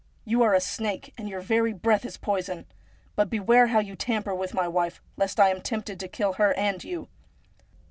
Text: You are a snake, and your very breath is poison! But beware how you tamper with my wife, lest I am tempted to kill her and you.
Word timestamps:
You 0.25 0.41
are 0.41 0.55
a 0.55 0.59
snake, 0.59 1.13
and 1.15 1.29
your 1.29 1.41
very 1.41 1.73
breath 1.73 2.05
is 2.05 2.17
poison! 2.17 2.65
But 3.15 3.29
beware 3.29 3.67
how 3.67 3.77
you 3.77 3.95
tamper 3.95 4.33
with 4.33 4.51
my 4.51 4.67
wife, 4.67 4.99
lest 5.15 5.39
I 5.39 5.49
am 5.49 5.61
tempted 5.61 5.99
to 5.99 6.07
kill 6.07 6.33
her 6.41 6.55
and 6.55 6.83
you. 6.83 7.07